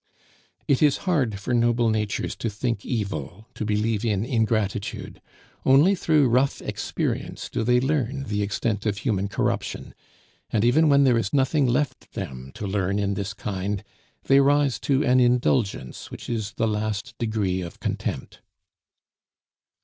It 0.67 0.81
is 0.81 0.97
hard 1.05 1.39
for 1.39 1.53
noble 1.53 1.91
natures 1.91 2.35
to 2.37 2.49
think 2.49 2.83
evil, 2.83 3.45
to 3.53 3.63
believe 3.63 4.03
in 4.03 4.25
ingratitude; 4.25 5.21
only 5.63 5.93
through 5.93 6.27
rough 6.27 6.59
experience 6.59 7.49
do 7.51 7.63
they 7.63 7.79
learn 7.79 8.23
the 8.23 8.41
extent 8.41 8.87
of 8.87 8.97
human 8.97 9.27
corruption; 9.27 9.93
and 10.49 10.65
even 10.65 10.89
when 10.89 11.03
there 11.03 11.19
is 11.19 11.33
nothing 11.33 11.67
left 11.67 12.13
them 12.13 12.49
to 12.55 12.65
learn 12.65 12.97
in 12.97 13.13
this 13.13 13.35
kind, 13.35 13.83
they 14.23 14.39
rise 14.39 14.79
to 14.79 15.05
an 15.05 15.19
indulgence 15.19 16.09
which 16.09 16.31
is 16.31 16.53
the 16.53 16.67
last 16.67 17.13
degree 17.19 17.61
of 17.61 17.79
contempt. 17.79 18.41